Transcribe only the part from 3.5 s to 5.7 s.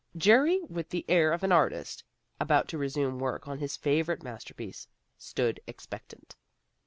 his favorite masterpiece, stood